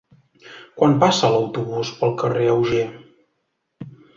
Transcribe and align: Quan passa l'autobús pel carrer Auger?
Quan 0.79 0.95
passa 1.03 1.29
l'autobús 1.35 1.91
pel 2.01 2.17
carrer 2.25 2.49
Auger? 2.57 2.85